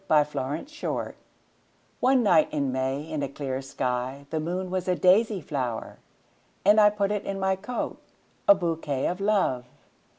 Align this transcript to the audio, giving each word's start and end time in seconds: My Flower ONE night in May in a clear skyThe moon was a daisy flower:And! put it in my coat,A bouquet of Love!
My 0.09 0.23
Flower 0.23 0.65
ONE 1.99 2.23
night 2.23 2.51
in 2.51 2.71
May 2.71 3.03
in 3.03 3.21
a 3.21 3.29
clear 3.29 3.59
skyThe 3.59 4.41
moon 4.41 4.71
was 4.71 4.87
a 4.87 4.95
daisy 4.95 5.41
flower:And! 5.41 6.81
put 6.97 7.11
it 7.11 7.23
in 7.23 7.39
my 7.39 7.55
coat,A 7.55 8.55
bouquet 8.55 9.05
of 9.05 9.21
Love! 9.21 9.65